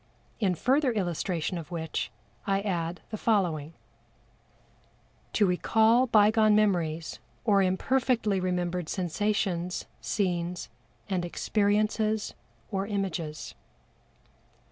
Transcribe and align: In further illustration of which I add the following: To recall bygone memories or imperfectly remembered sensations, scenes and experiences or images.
In 0.39 0.55
further 0.55 0.91
illustration 0.93 1.59
of 1.59 1.69
which 1.69 2.09
I 2.47 2.61
add 2.61 3.01
the 3.11 3.19
following: 3.19 3.75
To 5.33 5.45
recall 5.45 6.07
bygone 6.07 6.55
memories 6.55 7.19
or 7.45 7.61
imperfectly 7.61 8.39
remembered 8.39 8.89
sensations, 8.89 9.85
scenes 10.01 10.69
and 11.07 11.23
experiences 11.23 12.33
or 12.71 12.87
images. 12.87 13.53